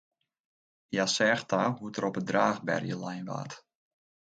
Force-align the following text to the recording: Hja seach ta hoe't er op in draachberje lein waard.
Hja 0.93 1.05
seach 1.15 1.43
ta 1.49 1.61
hoe't 1.77 1.97
er 1.99 2.07
op 2.09 2.19
in 2.19 2.27
draachberje 2.29 2.95
lein 3.03 3.27
waard. 3.31 3.53